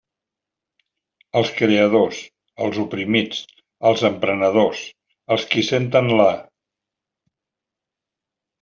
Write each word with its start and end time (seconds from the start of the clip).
Els 1.41 1.51
creadors, 1.59 2.21
els 2.67 2.79
oprimits, 2.85 3.43
els 3.91 4.03
emprenedors, 4.11 4.83
els 5.37 5.47
qui 5.53 5.67
senten 5.71 6.11
la. 6.23 6.29